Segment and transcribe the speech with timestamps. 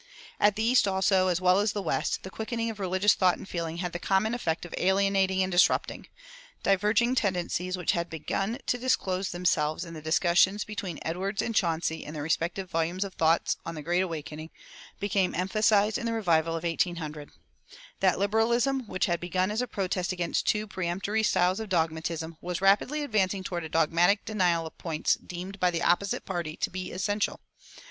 [0.39, 3.37] At the East also, as well as at the West, the quickening of religious thought
[3.37, 6.07] and feeling had the common effect of alienating and disrupting.
[6.63, 12.03] Diverging tendencies, which had begun to disclose themselves in the discussions between Edwards and Chauncy
[12.03, 14.49] in their respective volumes of "Thoughts" on the Great Awakening,
[14.99, 17.29] became emphasized in the revival of 1800.
[17.99, 22.37] That liberalism which had begun as a protest against a too peremptory style of dogmatism
[22.41, 26.71] was rapidly advancing toward a dogmatic denial of points deemed by the opposite party to
[26.71, 27.39] be essential.